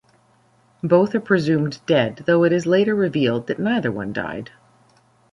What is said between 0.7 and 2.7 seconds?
Both are presumed dead, though it is